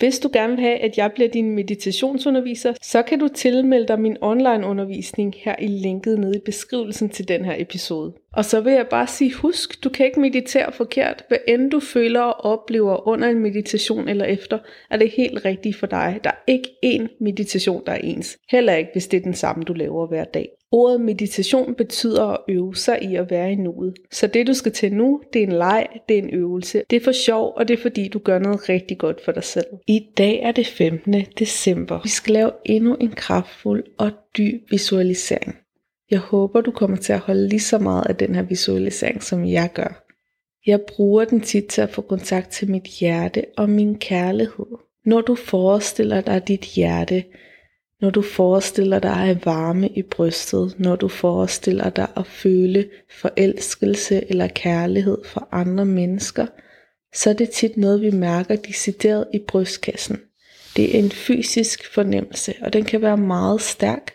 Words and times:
Hvis 0.00 0.18
du 0.18 0.30
gerne 0.32 0.52
vil 0.52 0.64
have, 0.64 0.78
at 0.78 0.98
jeg 0.98 1.12
bliver 1.12 1.28
din 1.28 1.50
meditationsunderviser, 1.50 2.72
så 2.82 3.02
kan 3.02 3.18
du 3.18 3.28
tilmelde 3.28 3.88
dig 3.88 4.00
min 4.00 4.16
online 4.20 4.66
undervisning 4.66 5.34
her 5.36 5.56
i 5.58 5.66
linket 5.66 6.18
nede 6.18 6.36
i 6.36 6.40
beskrivelsen 6.44 7.08
til 7.08 7.28
den 7.28 7.44
her 7.44 7.54
episode. 7.58 8.12
Og 8.32 8.44
så 8.44 8.60
vil 8.60 8.72
jeg 8.72 8.86
bare 8.86 9.06
sige, 9.06 9.34
husk, 9.34 9.84
du 9.84 9.88
kan 9.88 10.06
ikke 10.06 10.20
meditere 10.20 10.72
forkert. 10.72 11.24
Hvad 11.28 11.38
end 11.48 11.70
du 11.70 11.80
føler 11.80 12.20
og 12.20 12.52
oplever 12.52 13.08
under 13.08 13.28
en 13.28 13.38
meditation 13.38 14.08
eller 14.08 14.24
efter, 14.24 14.58
er 14.90 14.96
det 14.96 15.10
helt 15.10 15.44
rigtigt 15.44 15.76
for 15.76 15.86
dig. 15.86 16.20
Der 16.24 16.30
er 16.30 16.44
ikke 16.46 16.68
én 16.86 17.16
meditation, 17.20 17.82
der 17.86 17.92
er 17.92 18.00
ens. 18.02 18.38
Heller 18.50 18.74
ikke, 18.74 18.90
hvis 18.92 19.06
det 19.06 19.16
er 19.16 19.22
den 19.22 19.34
samme, 19.34 19.64
du 19.64 19.72
laver 19.72 20.06
hver 20.06 20.24
dag. 20.24 20.48
Ordet 20.72 21.00
meditation 21.00 21.74
betyder 21.74 22.24
at 22.24 22.38
øve 22.48 22.76
sig 22.76 23.02
i 23.02 23.16
at 23.16 23.30
være 23.30 23.52
i 23.52 23.54
nuet. 23.54 23.94
Så 24.10 24.26
det 24.26 24.46
du 24.46 24.54
skal 24.54 24.72
til 24.72 24.92
nu, 24.92 25.22
det 25.32 25.42
er 25.42 25.46
en 25.46 25.52
leg, 25.52 25.86
det 26.08 26.18
er 26.18 26.22
en 26.22 26.34
øvelse. 26.34 26.82
Det 26.90 26.96
er 26.96 27.04
for 27.04 27.12
sjov, 27.12 27.52
og 27.56 27.68
det 27.68 27.78
er 27.78 27.82
fordi 27.82 28.08
du 28.08 28.18
gør 28.18 28.38
noget 28.38 28.68
rigtig 28.68 28.98
godt 28.98 29.24
for 29.24 29.32
dig 29.32 29.44
selv. 29.44 29.66
I 29.86 30.06
dag 30.18 30.40
er 30.42 30.52
det 30.52 30.66
15. 30.66 31.24
december. 31.38 32.00
Vi 32.02 32.08
skal 32.08 32.32
lave 32.32 32.50
endnu 32.64 32.94
en 32.94 33.10
kraftfuld 33.10 33.84
og 33.98 34.10
dyb 34.38 34.70
visualisering. 34.70 35.56
Jeg 36.10 36.18
håber, 36.18 36.60
du 36.60 36.70
kommer 36.70 36.96
til 36.96 37.12
at 37.12 37.18
holde 37.18 37.48
lige 37.48 37.60
så 37.60 37.78
meget 37.78 38.06
af 38.06 38.16
den 38.16 38.34
her 38.34 38.42
visualisering, 38.42 39.22
som 39.22 39.44
jeg 39.44 39.70
gør. 39.74 40.04
Jeg 40.66 40.80
bruger 40.80 41.24
den 41.24 41.40
tit 41.40 41.64
til 41.66 41.80
at 41.80 41.90
få 41.90 42.02
kontakt 42.02 42.50
til 42.50 42.70
mit 42.70 42.84
hjerte 42.84 43.44
og 43.56 43.68
min 43.68 43.98
kærlighed. 43.98 44.66
Når 45.04 45.20
du 45.20 45.34
forestiller 45.34 46.20
dig 46.20 46.48
dit 46.48 46.64
hjerte, 46.64 47.24
når 48.00 48.10
du 48.10 48.22
forestiller 48.22 48.98
dig 48.98 49.28
at 49.28 49.46
varme 49.46 49.88
i 49.88 50.02
brystet, 50.02 50.74
når 50.78 50.96
du 50.96 51.08
forestiller 51.08 51.90
dig 51.90 52.06
at 52.16 52.26
føle 52.26 52.88
forelskelse 53.20 54.24
eller 54.30 54.46
kærlighed 54.46 55.18
for 55.24 55.48
andre 55.52 55.84
mennesker, 55.84 56.46
så 57.14 57.30
er 57.30 57.34
det 57.34 57.50
tit 57.50 57.76
noget, 57.76 58.00
vi 58.00 58.10
mærker 58.10 58.56
decideret 58.56 59.26
i 59.34 59.38
brystkassen. 59.38 60.20
Det 60.76 60.96
er 60.96 60.98
en 60.98 61.10
fysisk 61.10 61.94
fornemmelse, 61.94 62.54
og 62.62 62.72
den 62.72 62.84
kan 62.84 63.02
være 63.02 63.16
meget 63.16 63.60
stærk, 63.60 64.12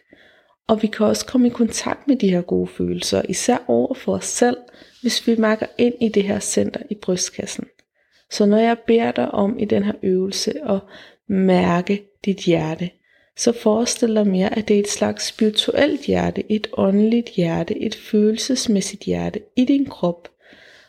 og 0.67 0.81
vi 0.81 0.87
kan 0.87 1.05
også 1.05 1.25
komme 1.25 1.47
i 1.47 1.51
kontakt 1.51 2.07
med 2.07 2.15
de 2.15 2.29
her 2.29 2.41
gode 2.41 2.67
følelser, 2.67 3.21
især 3.29 3.57
over 3.67 3.93
for 3.93 4.13
os 4.13 4.25
selv, 4.25 4.57
hvis 5.01 5.27
vi 5.27 5.35
mærker 5.35 5.65
ind 5.77 5.93
i 6.01 6.09
det 6.09 6.23
her 6.23 6.39
center 6.39 6.79
i 6.89 6.95
brystkassen. 6.95 7.65
Så 8.31 8.45
når 8.45 8.57
jeg 8.57 8.77
beder 8.87 9.11
dig 9.11 9.31
om 9.31 9.59
i 9.59 9.65
den 9.65 9.83
her 9.83 9.93
øvelse 10.03 10.53
at 10.69 10.79
mærke 11.27 12.03
dit 12.25 12.37
hjerte, 12.37 12.89
så 13.37 13.51
forestil 13.51 14.15
dig 14.15 14.27
mere, 14.27 14.57
at 14.57 14.67
det 14.67 14.75
er 14.75 14.79
et 14.79 14.89
slags 14.89 15.25
spirituelt 15.25 16.01
hjerte, 16.01 16.51
et 16.51 16.67
åndeligt 16.73 17.29
hjerte, 17.29 17.81
et 17.81 17.95
følelsesmæssigt 17.95 19.03
hjerte 19.03 19.39
i 19.55 19.65
din 19.65 19.85
krop. 19.85 20.29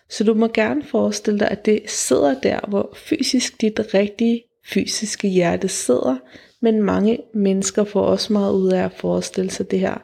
Så 0.08 0.24
du 0.24 0.34
må 0.34 0.48
gerne 0.48 0.82
forestille 0.84 1.38
dig, 1.40 1.50
at 1.50 1.66
det 1.66 1.80
sidder 1.86 2.40
der, 2.40 2.60
hvor 2.68 2.96
fysisk 2.96 3.60
dit 3.60 3.80
rigtige 3.94 4.42
fysiske 4.66 5.28
hjerte 5.28 5.68
sidder, 5.68 6.16
men 6.60 6.82
mange 6.82 7.18
mennesker 7.34 7.84
får 7.84 8.02
også 8.02 8.32
meget 8.32 8.52
ud 8.52 8.72
af 8.72 8.84
at 8.84 8.92
forestille 8.92 9.50
sig 9.50 9.70
det 9.70 9.80
her 9.80 10.02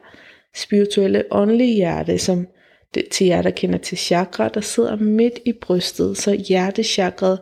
spirituelle, 0.55 1.23
åndelige 1.31 1.75
hjerte, 1.75 2.17
som 2.17 2.47
det, 2.93 3.07
til 3.11 3.27
jer, 3.27 3.41
der 3.41 3.49
kender 3.49 3.77
til 3.77 3.97
chakra, 3.97 4.49
der 4.49 4.61
sidder 4.61 4.95
midt 4.95 5.39
i 5.45 5.53
brystet. 5.61 6.17
Så 6.17 6.31
hjertechakret 6.31 7.39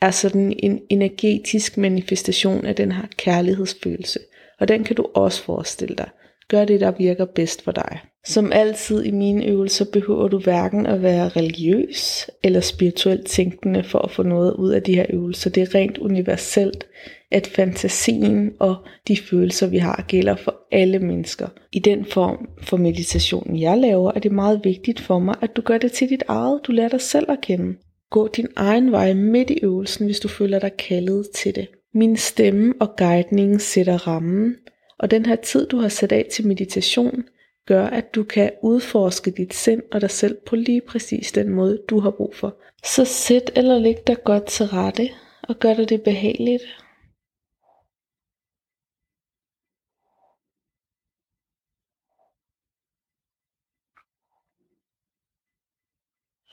er 0.00 0.10
sådan 0.10 0.56
en 0.58 0.80
energetisk 0.88 1.76
manifestation 1.76 2.66
af 2.66 2.74
den 2.74 2.92
her 2.92 3.04
kærlighedsfølelse. 3.16 4.18
Og 4.60 4.68
den 4.68 4.84
kan 4.84 4.96
du 4.96 5.06
også 5.14 5.42
forestille 5.42 5.96
dig. 5.96 6.08
Gør 6.48 6.64
det, 6.64 6.80
der 6.80 6.90
virker 6.90 7.24
bedst 7.24 7.62
for 7.62 7.72
dig. 7.72 8.00
Som 8.24 8.52
altid 8.52 9.04
i 9.04 9.10
mine 9.10 9.44
øvelser 9.44 9.84
behøver 9.92 10.28
du 10.28 10.38
hverken 10.38 10.86
at 10.86 11.02
være 11.02 11.28
religiøs 11.28 12.30
eller 12.42 12.60
spirituelt 12.60 13.26
tænkende 13.26 13.84
for 13.84 13.98
at 13.98 14.10
få 14.10 14.22
noget 14.22 14.54
ud 14.54 14.70
af 14.70 14.82
de 14.82 14.94
her 14.94 15.06
øvelser. 15.10 15.50
Det 15.50 15.62
er 15.62 15.74
rent 15.74 15.98
universelt, 15.98 16.86
at 17.30 17.46
fantasien 17.46 18.52
og 18.58 18.76
de 19.08 19.16
følelser, 19.16 19.66
vi 19.66 19.78
har, 19.78 20.04
gælder 20.08 20.36
for 20.36 20.54
alle 20.72 20.98
mennesker. 20.98 21.48
I 21.72 21.78
den 21.78 22.04
form 22.04 22.48
for 22.62 22.76
meditation, 22.76 23.56
jeg 23.60 23.78
laver, 23.78 24.12
er 24.14 24.20
det 24.20 24.32
meget 24.32 24.60
vigtigt 24.64 25.00
for 25.00 25.18
mig, 25.18 25.34
at 25.40 25.56
du 25.56 25.62
gør 25.62 25.78
det 25.78 25.92
til 25.92 26.10
dit 26.10 26.22
eget. 26.28 26.60
Du 26.66 26.72
lærer 26.72 26.88
dig 26.88 27.00
selv 27.00 27.30
at 27.30 27.40
kende. 27.40 27.76
Gå 28.10 28.28
din 28.28 28.48
egen 28.56 28.92
vej 28.92 29.12
midt 29.14 29.50
i 29.50 29.58
øvelsen, 29.62 30.06
hvis 30.06 30.20
du 30.20 30.28
føler 30.28 30.58
dig 30.58 30.76
kaldet 30.76 31.26
til 31.34 31.54
det. 31.54 31.68
Min 31.96 32.16
stemme 32.16 32.74
og 32.80 32.96
guidning 32.96 33.60
sætter 33.60 34.06
rammen, 34.06 34.56
og 34.98 35.10
den 35.10 35.26
her 35.26 35.36
tid, 35.36 35.68
du 35.68 35.76
har 35.76 35.88
sat 35.88 36.12
af 36.12 36.26
til 36.32 36.46
meditation, 36.46 37.24
gør, 37.66 37.86
at 37.86 38.14
du 38.14 38.24
kan 38.24 38.50
udforske 38.62 39.30
dit 39.30 39.54
sind 39.54 39.82
og 39.92 40.00
dig 40.00 40.10
selv 40.10 40.38
på 40.46 40.56
lige 40.56 40.80
præcis 40.88 41.32
den 41.32 41.48
måde, 41.48 41.82
du 41.90 42.00
har 42.00 42.10
brug 42.10 42.34
for. 42.34 42.56
Så 42.84 43.04
sæt 43.04 43.50
eller 43.56 43.78
læg 43.78 44.06
dig 44.06 44.16
godt 44.24 44.46
til 44.46 44.66
rette, 44.66 45.08
og 45.42 45.58
gør 45.58 45.74
dig 45.74 45.88
det 45.88 46.02
behageligt. 46.02 46.62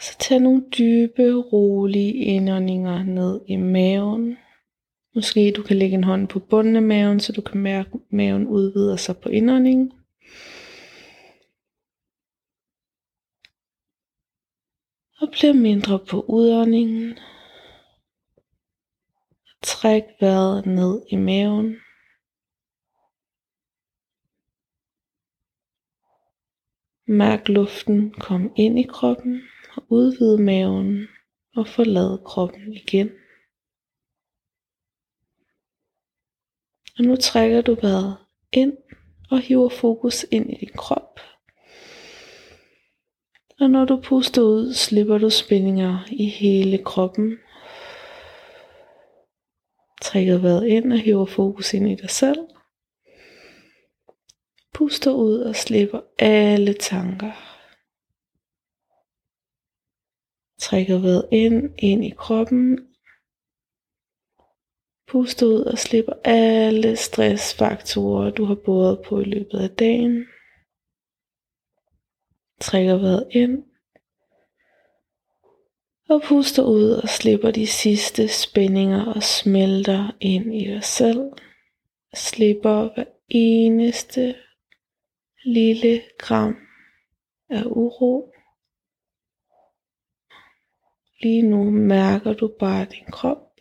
Så 0.02 0.18
tag 0.20 0.40
nogle 0.40 0.64
dybe, 0.78 1.34
rolige 1.54 2.14
indåndinger 2.14 3.04
ned 3.04 3.42
i 3.48 3.56
maven. 3.56 4.38
Måske 5.16 5.54
du 5.58 5.64
kan 5.64 5.78
lægge 5.78 5.96
en 5.96 6.04
hånd 6.04 6.28
på 6.28 6.40
bunden 6.40 6.76
af 6.76 6.82
maven, 6.82 7.20
så 7.20 7.34
du 7.34 7.42
kan 7.42 7.62
mærke, 7.62 7.90
at 7.94 8.14
maven 8.14 8.48
udvider 8.48 8.96
sig 8.96 9.18
på 9.18 9.30
indåndingen. 9.30 9.92
Og 15.22 15.28
bliver 15.32 15.54
mindre 15.54 16.00
på 16.10 16.22
udåndingen. 16.22 17.20
Træk 19.62 20.04
vejret 20.20 20.66
ned 20.66 21.02
i 21.10 21.16
maven. 21.16 21.76
Mærk 27.08 27.50
luften 27.50 28.12
komme 28.12 28.50
ind 28.56 28.80
i 28.80 28.84
kroppen 28.84 29.42
og 29.76 29.84
udvide 29.90 30.44
maven 30.44 31.08
og 31.56 31.68
forlade 31.68 32.22
kroppen 32.26 32.74
igen. 32.74 33.10
Og 36.98 37.04
nu 37.04 37.16
trækker 37.16 37.62
du 37.62 37.78
vejret 37.82 38.18
ind 38.52 38.78
og 39.32 39.40
hiver 39.40 39.70
fokus 39.70 40.26
ind 40.32 40.50
i 40.52 40.56
din 40.56 40.74
krop. 40.78 41.20
Og 43.60 43.70
når 43.70 43.86
du 43.86 44.02
puster 44.04 44.42
ud, 44.42 44.74
slipper 44.74 45.18
du 45.18 45.30
spændinger 45.30 46.08
i 46.12 46.26
hele 46.30 46.84
kroppen. 46.84 47.38
Trækker 50.02 50.38
vejret 50.38 50.68
ind 50.68 50.94
og 50.94 51.00
hiver 51.00 51.26
fokus 51.26 51.74
ind 51.74 51.88
i 51.88 51.96
dig 51.96 52.10
selv. 52.10 52.40
Puster 54.74 55.12
ud 55.12 55.40
og 55.40 55.56
slipper 55.56 56.02
alle 56.20 56.74
tanker. 56.74 57.32
Trækker 60.60 61.00
vejret 61.00 61.28
ind, 61.32 61.74
ind 61.78 62.06
i 62.06 62.10
kroppen. 62.10 62.93
Puster 65.14 65.46
ud 65.46 65.64
og 65.64 65.78
slipper 65.78 66.14
alle 66.24 66.96
stressfaktorer, 66.96 68.32
du 68.32 68.46
har 68.46 68.56
båret 68.56 69.00
på 69.06 69.20
i 69.20 69.24
løbet 69.24 69.60
af 69.60 69.70
dagen. 69.70 70.26
Trækker 72.62 72.98
vejret 72.98 73.28
ind. 73.32 73.64
Og 76.10 76.22
puster 76.22 76.64
ud 76.64 76.90
og 76.90 77.10
slipper 77.10 77.52
de 77.52 77.68
sidste 77.68 78.28
spændinger 78.28 79.06
og 79.06 79.24
smelter 79.24 80.16
ind 80.20 80.56
i 80.56 80.66
dig 80.66 80.84
selv. 80.84 81.32
Slipper 82.16 82.94
hver 82.94 83.06
eneste 83.30 84.36
lille 85.46 86.02
gram 86.18 86.56
af 87.50 87.64
uro. 87.66 88.34
Lige 91.22 91.42
nu 91.42 91.70
mærker 91.70 92.34
du 92.34 92.56
bare 92.60 92.86
din 92.86 93.06
krop. 93.12 93.53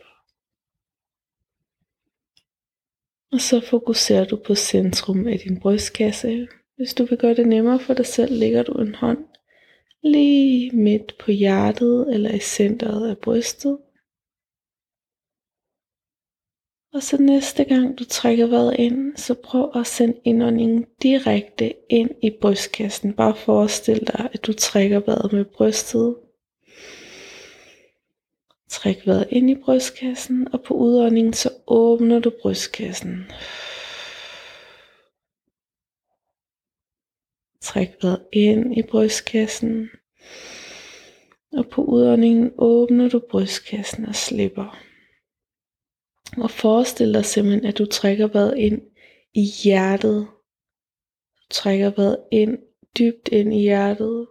Og 3.33 3.41
så 3.41 3.61
fokuserer 3.69 4.25
du 4.25 4.37
på 4.47 4.55
centrum 4.55 5.27
af 5.27 5.39
din 5.39 5.59
brystkasse. 5.59 6.47
Hvis 6.77 6.93
du 6.93 7.05
vil 7.05 7.17
gøre 7.17 7.35
det 7.35 7.47
nemmere 7.47 7.79
for 7.79 7.93
dig 7.93 8.05
selv, 8.05 8.39
lægger 8.39 8.63
du 8.63 8.71
en 8.71 8.95
hånd 8.95 9.25
lige 10.03 10.71
midt 10.75 11.17
på 11.17 11.31
hjertet 11.31 12.13
eller 12.13 12.31
i 12.31 12.39
centret 12.39 13.09
af 13.09 13.17
brystet. 13.17 13.77
Og 16.93 17.03
så 17.03 17.17
næste 17.19 17.63
gang 17.63 17.99
du 17.99 18.03
trækker 18.05 18.47
vejret 18.47 18.75
ind, 18.79 19.17
så 19.17 19.33
prøv 19.43 19.71
at 19.75 19.87
sende 19.87 20.19
indåndingen 20.23 20.85
direkte 21.03 21.73
ind 21.89 22.09
i 22.23 22.29
brystkassen. 22.41 23.13
Bare 23.13 23.35
forestil 23.35 23.99
dig, 23.99 24.29
at 24.33 24.45
du 24.45 24.53
trækker 24.53 24.99
vejret 24.99 25.33
med 25.33 25.45
brystet. 25.45 26.15
Træk 28.73 29.07
vejret 29.07 29.27
ind 29.29 29.49
i 29.49 29.55
brystkassen, 29.55 30.53
og 30.53 30.63
på 30.63 30.73
udåndingen 30.73 31.33
så 31.33 31.49
åbner 31.67 32.19
du 32.19 32.31
brystkassen. 32.41 33.25
Træk 37.61 37.89
vejret 38.01 38.25
ind 38.33 38.77
i 38.77 38.81
brystkassen. 38.81 39.89
Og 41.51 41.69
på 41.69 41.83
udåndingen 41.83 42.51
åbner 42.57 43.09
du 43.09 43.21
brystkassen 43.29 44.05
og 44.05 44.15
slipper. 44.15 44.79
Og 46.37 46.51
forestil 46.51 47.13
dig 47.13 47.25
simpelthen, 47.25 47.65
at 47.65 47.77
du 47.77 47.85
trækker 47.85 48.27
vejret 48.27 48.57
ind 48.57 48.81
i 49.33 49.43
hjertet. 49.63 50.27
Du 51.37 51.43
trækker 51.49 51.91
vejret 51.95 52.23
ind, 52.31 52.57
dybt 52.99 53.27
ind 53.27 53.53
i 53.53 53.61
hjertet. 53.61 54.27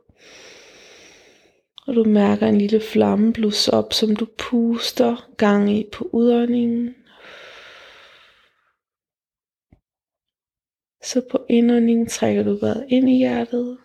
Og 1.86 1.94
du 1.94 2.04
mærker 2.04 2.46
en 2.46 2.58
lille 2.58 2.80
flamme 2.80 3.32
blusse 3.32 3.74
op, 3.74 3.92
som 3.92 4.16
du 4.16 4.26
puster 4.38 5.34
gang 5.36 5.70
i 5.78 5.88
på 5.92 6.10
udåndingen. 6.12 6.94
Så 11.02 11.28
på 11.30 11.46
indåndingen 11.48 12.06
trækker 12.06 12.42
du 12.42 12.58
vejret 12.60 12.86
ind 12.88 13.08
i 13.08 13.16
hjertet. 13.16 13.78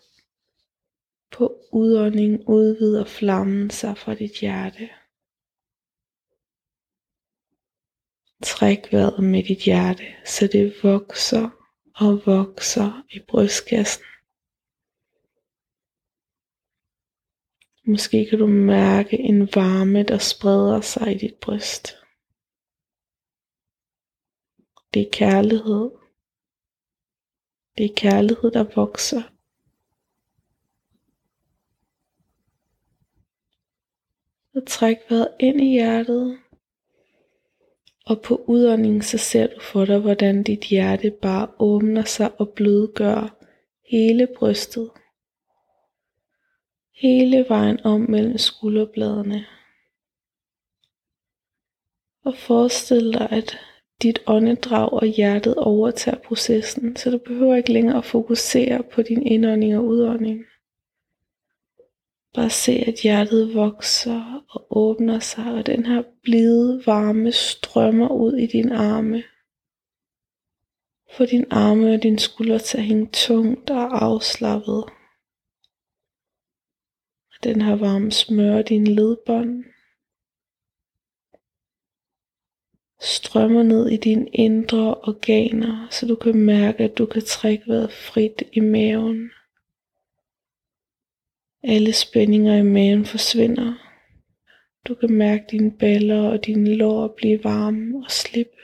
På 1.32 1.62
udåndingen 1.72 2.44
udvider 2.48 3.06
flammen 3.06 3.70
sig 3.70 3.98
fra 3.98 4.14
dit 4.14 4.40
hjerte. 4.40 4.90
Træk 8.44 8.94
vejret 8.94 9.24
med 9.24 9.44
dit 9.44 9.60
hjerte, 9.60 10.04
så 10.26 10.48
det 10.48 10.84
vokser 10.84 11.50
og 11.96 12.22
vokser 12.26 13.06
i 13.10 13.20
brystkassen. 13.28 14.04
Måske 17.88 18.26
kan 18.30 18.40
du 18.40 18.48
mærke 18.48 19.20
en 19.20 19.40
varme, 19.40 20.04
der 20.04 20.18
spreder 20.18 20.82
sig 20.82 21.16
i 21.16 21.18
dit 21.18 21.36
bryst. 21.36 21.98
Det 24.94 25.02
er 25.02 25.10
kærlighed. 25.12 25.92
Det 27.78 27.86
er 27.86 27.96
kærlighed, 27.96 28.52
der 28.52 28.64
vokser. 28.76 29.22
Så 34.54 34.66
træk 34.68 34.98
vejret 35.10 35.30
ind 35.40 35.62
i 35.62 35.72
hjertet. 35.72 36.40
Og 38.06 38.22
på 38.22 38.36
udåndingen 38.48 39.02
så 39.02 39.18
ser 39.18 39.48
du 39.48 39.62
for 39.62 39.86
dig, 39.86 40.00
hvordan 40.00 40.44
dit 40.44 40.64
hjerte 40.64 41.12
bare 41.22 41.48
åbner 41.60 42.04
sig 42.04 42.40
og 42.40 42.50
blødgør 42.50 43.38
hele 43.92 44.28
brystet. 44.38 44.92
Hele 47.02 47.46
vejen 47.50 47.80
om 47.84 48.02
mellem 48.02 48.38
skulderbladene. 48.38 49.46
Og 52.26 52.36
forestil 52.36 53.14
dig, 53.14 53.28
at 53.32 53.58
dit 54.02 54.20
åndedrag 54.28 54.94
og 54.94 55.08
hjertet 55.08 55.56
overtager 55.56 56.18
processen, 56.18 56.96
så 56.96 57.12
du 57.12 57.18
behøver 57.18 57.56
ikke 57.56 57.74
længere 57.74 57.98
at 57.98 58.06
fokusere 58.06 58.84
på 58.84 59.02
din 59.02 59.28
indånding 59.28 59.78
og 59.78 59.86
udånding. 59.86 60.46
Bare 62.36 62.50
se, 62.50 62.72
at 62.72 62.96
hjertet 63.04 63.56
vokser 63.56 64.46
og 64.50 64.68
åbner 64.70 65.20
sig, 65.20 65.54
og 65.54 65.66
den 65.66 65.86
her 65.86 66.04
blide 66.24 66.82
varme 66.86 67.32
strømmer 67.32 68.10
ud 68.10 68.34
i 68.34 68.48
dine 68.48 68.78
arme. 68.78 69.24
Få 71.18 71.26
din 71.26 71.46
arme 71.52 71.94
og 71.94 72.04
din 72.04 72.18
skulder 72.18 72.58
til 72.58 72.78
at 72.78 72.84
hænge 72.84 73.10
tungt 73.14 73.70
og 73.70 74.04
afslappet. 74.06 74.84
Den 77.48 77.62
her 77.62 77.76
varme 77.76 78.12
smør 78.12 78.62
dine 78.62 78.86
ledbånd. 78.86 79.64
Strømmer 83.00 83.64
ned 83.64 83.90
i 83.90 83.98
dine 83.98 84.28
indre 84.30 84.96
organer, 84.96 85.88
så 85.92 86.06
du 86.08 86.16
kan 86.16 86.36
mærke, 86.38 86.84
at 86.84 86.98
du 86.98 87.06
kan 87.06 87.22
trække 87.22 87.68
vejret 87.68 87.92
frit 87.92 88.44
i 88.52 88.60
maven. 88.60 89.32
Alle 91.64 91.94
spændinger 91.94 92.56
i 92.56 92.64
maven 92.64 93.06
forsvinder. 93.06 93.74
Du 94.88 94.96
kan 94.96 95.14
mærke 95.14 95.46
dine 95.52 95.72
baller 95.72 96.30
og 96.30 96.46
dine 96.46 96.76
lår 96.76 97.08
blive 97.08 97.44
varme 97.44 98.06
og 98.06 98.12
slippe. 98.12 98.58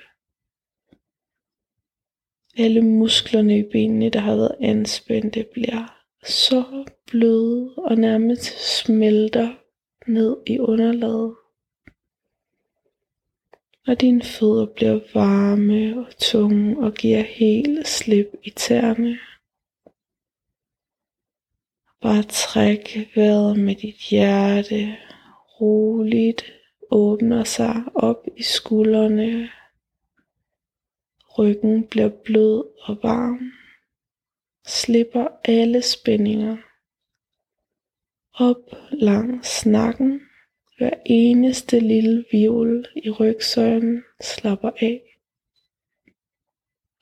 Alle 2.58 2.82
musklerne 2.82 3.60
i 3.60 3.64
benene, 3.72 4.10
der 4.10 4.20
har 4.20 4.36
været 4.36 4.56
anspændte, 4.62 5.46
bliver 5.54 6.03
så 6.26 6.86
bløde 7.08 7.74
og 7.78 7.98
nærmest 7.98 8.78
smelter 8.78 9.56
ned 10.08 10.38
i 10.48 10.60
underlaget. 10.60 11.36
Og 13.88 14.02
dine 14.02 14.22
fødder 14.22 14.66
bliver 14.66 15.00
varme 15.14 16.06
og 16.06 16.18
tunge 16.18 16.78
og 16.78 16.94
giver 16.94 17.22
helt 17.22 17.88
slip 17.88 18.28
i 18.44 18.50
tæerne. 18.50 19.20
Bare 22.02 22.24
træk 22.24 23.10
vejret 23.16 23.60
med 23.60 23.76
dit 23.76 23.96
hjerte 23.96 24.98
roligt 25.62 26.46
åbner 26.92 27.44
sig 27.44 27.84
op 27.96 28.28
i 28.38 28.44
skuldrene. 28.44 29.50
Ryggen 31.38 31.88
bliver 31.88 32.10
blød 32.10 32.64
og 32.80 32.98
varm. 33.04 33.63
Slipper 34.66 35.28
alle 35.44 35.82
spændinger. 35.82 36.58
Op 38.34 38.76
langs 38.92 39.66
nakken. 39.66 40.22
Hver 40.78 40.94
eneste 41.06 41.80
lille 41.80 42.26
viol 42.32 42.86
i 42.96 43.10
rygsøjlen 43.10 44.04
slapper 44.22 44.72
af 44.80 45.02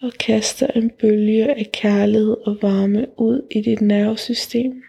og 0.02 0.12
kaster 0.20 0.68
en 0.68 0.90
bølge 0.90 1.56
af 1.56 1.70
kærlighed 1.74 2.38
og 2.48 2.58
varme 2.62 3.20
ud 3.20 3.48
i 3.52 3.62
dit 3.62 3.82
nervesystem. 3.82 4.84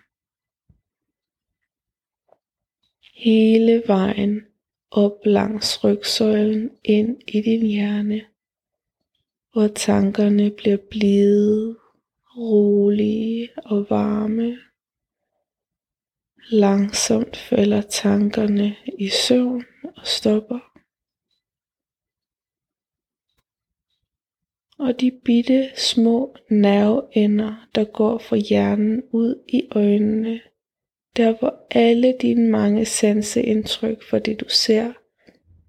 hele 3.23 3.83
vejen 3.87 4.47
op 4.91 5.19
langs 5.25 5.85
rygsøjlen 5.85 6.71
ind 6.85 7.21
i 7.29 7.41
din 7.41 7.67
hjerne, 7.67 8.21
hvor 9.53 9.69
tankerne 9.69 10.51
bliver 10.51 10.77
blide, 10.91 11.77
rolige 12.37 13.49
og 13.65 13.87
varme. 13.91 14.59
Langsomt 16.51 17.37
falder 17.37 17.81
tankerne 17.81 18.77
i 18.99 19.09
søvn 19.09 19.65
og 19.97 20.07
stopper. 20.07 20.59
Og 24.79 25.01
de 25.01 25.11
bitte 25.25 25.71
små 25.77 26.37
nerveender, 26.51 27.69
der 27.75 27.85
går 27.85 28.19
fra 28.19 28.37
hjernen 28.37 29.03
ud 29.13 29.45
i 29.49 29.63
øjnene, 29.71 30.41
der 31.17 31.39
hvor 31.39 31.67
alle 31.71 32.17
dine 32.21 32.51
mange 32.51 32.85
sanseindtryk 32.85 34.03
for 34.11 34.19
det 34.19 34.41
du 34.41 34.49
ser, 34.49 34.93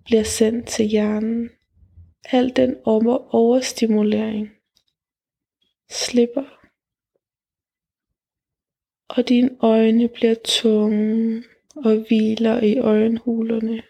bliver 0.05 0.23
sendt 0.23 0.67
til 0.67 0.85
hjernen. 0.85 1.49
Al 2.31 2.55
den 2.55 2.75
overstimulering 2.85 4.49
slipper 5.89 6.63
og 9.17 9.29
dine 9.29 9.57
øjne 9.61 10.07
bliver 10.09 10.35
tunge 10.45 11.43
og 11.75 11.93
hviler 12.07 12.61
i 12.61 12.77
øjenhulerne. 12.77 13.83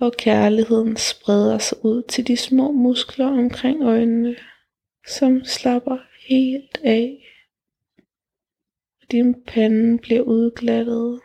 Og 0.00 0.12
kærligheden 0.18 0.96
spreder 0.96 1.58
sig 1.58 1.78
ud 1.84 2.02
til 2.02 2.26
de 2.26 2.36
små 2.36 2.72
muskler 2.72 3.26
omkring 3.26 3.82
øjnene, 3.82 4.36
som 5.16 5.44
slapper 5.44 5.98
helt 6.28 6.78
af. 6.84 7.24
Din 9.10 9.44
pande 9.44 9.98
bliver 9.98 10.22
udglattet. 10.22 11.20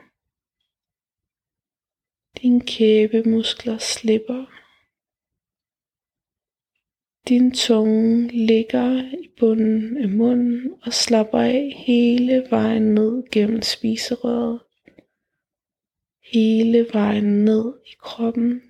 Dine 2.41 2.61
kæbemuskler 2.61 3.77
slipper. 3.77 4.62
Din 7.29 7.51
tunge 7.51 8.27
ligger 8.27 9.11
i 9.13 9.29
bunden 9.39 9.97
af 9.97 10.09
munden 10.09 10.73
og 10.81 10.93
slapper 10.93 11.39
af 11.39 11.73
hele 11.75 12.47
vejen 12.49 12.93
ned 12.93 13.23
gennem 13.31 13.61
spiserøret. 13.61 14.59
Hele 16.33 16.87
vejen 16.93 17.45
ned 17.45 17.73
i 17.85 17.93
kroppen, 17.99 18.61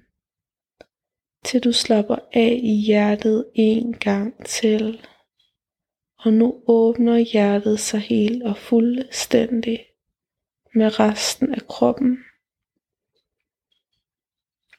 til 1.45 1.63
du 1.63 1.71
slapper 1.71 2.15
af 2.33 2.59
i 2.63 2.75
hjertet 2.85 3.45
en 3.55 3.93
gang 3.93 4.45
til. 4.45 5.01
Og 6.19 6.33
nu 6.33 6.63
åbner 6.67 7.17
hjertet 7.17 7.79
sig 7.79 7.99
helt 7.99 8.43
og 8.43 8.57
fuldstændig 8.57 9.85
med 10.75 10.99
resten 10.99 11.53
af 11.53 11.67
kroppen 11.67 12.17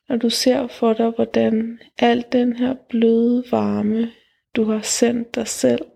og 0.08 0.22
du 0.22 0.30
ser 0.30 0.66
for 0.66 0.92
dig, 0.92 1.10
hvordan 1.10 1.78
al 1.98 2.24
den 2.32 2.56
her 2.56 2.74
bløde 2.88 3.44
varme, 3.50 4.12
du 4.56 4.64
har 4.64 4.80
sendt 4.80 5.34
dig 5.34 5.48
selv, 5.48 5.86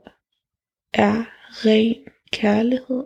er 0.92 1.24
ren 1.66 1.96
kærlighed. 2.32 3.04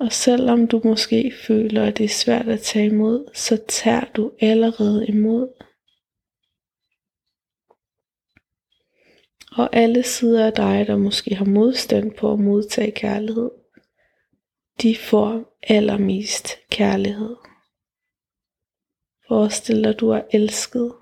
Og 0.00 0.12
selvom 0.12 0.66
du 0.66 0.80
måske 0.84 1.32
føler, 1.46 1.84
at 1.84 1.98
det 1.98 2.04
er 2.04 2.08
svært 2.08 2.48
at 2.48 2.60
tage 2.60 2.86
imod, 2.86 3.26
så 3.34 3.64
tager 3.68 4.04
du 4.04 4.32
allerede 4.40 5.06
imod. 5.06 5.48
Og 9.52 9.76
alle 9.76 10.02
sider 10.02 10.46
af 10.46 10.52
dig, 10.52 10.86
der 10.86 10.96
måske 10.96 11.34
har 11.34 11.44
modstand 11.44 12.14
på 12.14 12.32
at 12.32 12.38
modtage 12.38 12.90
kærlighed, 12.90 13.50
de 14.82 14.96
får 14.96 15.58
allermest 15.62 16.48
kærlighed. 16.70 17.36
Forestil 19.30 19.84
dig, 19.84 19.94
at 19.94 20.00
du 20.00 20.08
er 20.08 20.22
elsket, 20.32 20.92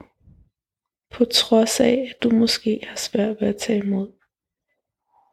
på 1.11 1.25
trods 1.25 1.81
af, 1.81 2.11
at 2.11 2.23
du 2.23 2.31
måske 2.31 2.81
har 2.83 2.97
svært 2.97 3.41
ved 3.41 3.49
at 3.49 3.57
tage 3.57 3.79
imod. 3.79 4.13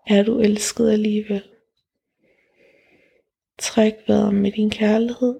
Er 0.07 0.23
du 0.23 0.39
elsket 0.39 0.91
alligevel? 0.91 1.43
Træk 3.57 3.93
vejret 4.07 4.35
med 4.35 4.51
din 4.51 4.69
kærlighed. 4.69 5.39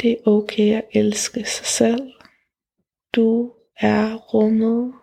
Det 0.00 0.12
er 0.12 0.26
okay 0.26 0.76
at 0.76 0.84
elske 0.92 1.44
sig 1.44 1.66
selv. 1.66 2.12
Du 3.12 3.52
er 3.76 4.14
rummet 4.14 4.94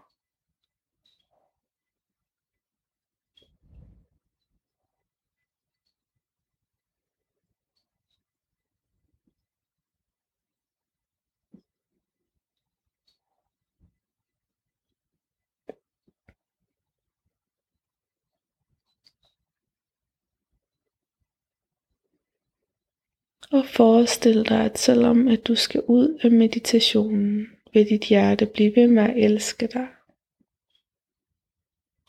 Og 23.51 23.65
forestil 23.65 24.49
dig, 24.49 24.65
at 24.65 24.79
selvom 24.79 25.27
at 25.27 25.47
du 25.47 25.55
skal 25.55 25.81
ud 25.87 26.19
af 26.23 26.31
meditationen, 26.31 27.47
vil 27.73 27.89
dit 27.89 28.03
hjerte 28.03 28.45
blive 28.45 28.75
ved 28.75 28.87
med 28.87 29.03
at 29.03 29.17
elske 29.17 29.67
dig. 29.67 29.87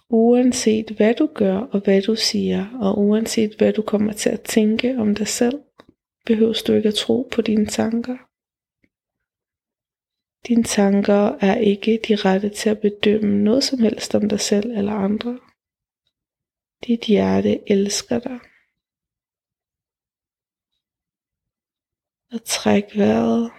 Uanset 0.09 0.91
hvad 0.91 1.15
du 1.15 1.27
gør 1.35 1.59
og 1.59 1.81
hvad 1.81 2.03
du 2.03 2.17
siger, 2.17 2.79
og 2.81 2.99
uanset 2.99 3.55
hvad 3.59 3.73
du 3.73 3.83
kommer 3.83 4.13
til 4.13 4.31
at 4.31 4.41
tænke 4.41 4.99
om 4.99 5.15
dig 5.15 5.29
selv, 5.29 5.61
behøver 6.27 6.63
du 6.67 6.73
ikke 6.73 6.89
at 6.89 6.95
tro 6.95 7.29
på 7.33 7.43
dine 7.43 7.67
tanker. 7.67 8.17
Dine 10.49 10.65
tanker 10.65 11.37
er 11.41 11.57
ikke 11.57 12.01
de 12.09 12.17
rette 12.17 12.49
til 12.49 12.71
at 12.71 12.79
bedømme 12.79 13.45
noget 13.45 13.65
som 13.65 13.79
helst 13.79 14.15
om 14.15 14.29
dig 14.29 14.41
selv 14.41 14.71
eller 14.71 14.93
andre. 14.93 15.39
Dit 16.87 17.05
hjerte 17.05 17.71
elsker 17.71 18.19
dig. 18.19 18.39
Og 22.33 22.45
træk 22.45 22.85
vejret. 22.97 23.51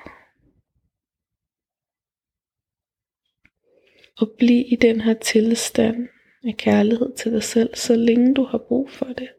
Og 4.18 4.36
bliv 4.38 4.66
i 4.68 4.76
den 4.76 5.02
her 5.02 5.14
tilstand 5.14 6.08
af 6.44 6.58
kærlighed 6.58 7.16
til 7.16 7.32
dig 7.32 7.44
selv, 7.44 7.76
så 7.76 7.96
længe 7.96 8.34
du 8.34 8.44
har 8.44 8.58
brug 8.58 8.90
for 8.90 9.06
det. 9.06 9.30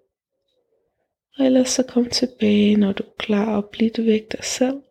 Og 1.38 1.46
ellers 1.46 1.68
så 1.68 1.82
kom 1.82 2.10
tilbage, 2.10 2.76
når 2.76 2.92
du 2.92 3.02
er 3.02 3.14
klar 3.18 3.56
og 3.56 3.68
bliv 3.72 3.90
væk 3.98 4.32
dig 4.32 4.44
selv. 4.44 4.82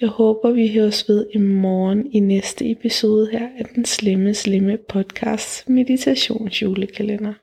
Jeg 0.00 0.08
håber, 0.08 0.50
vi 0.50 0.74
høres 0.74 1.08
ved 1.08 1.26
i 1.34 1.38
morgen 1.38 2.12
i 2.12 2.20
næste 2.20 2.70
episode 2.70 3.30
her 3.30 3.48
af 3.58 3.64
den 3.64 3.84
slemme, 3.84 4.34
slemme 4.34 4.78
podcast 4.88 5.68
meditationsjulekalender. 5.68 7.34